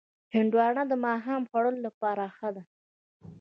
هندوانه 0.35 0.83
د 0.87 0.93
ماښام 1.05 1.41
خوړلو 1.49 1.79
لپاره 1.87 2.23
ښه 2.37 2.49
ده. 2.55 2.63